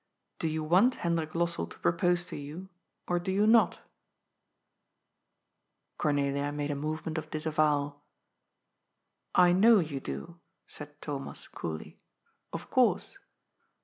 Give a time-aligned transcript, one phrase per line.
[0.39, 2.69] Do you want Hendrik Lossell to pro pose to you,
[3.07, 3.81] or do you not?"
[5.99, 8.03] Cornelia made a movement of disavowal.
[9.35, 11.99] "I know you do," said Thomas coolly.
[12.51, 13.19] "Of course.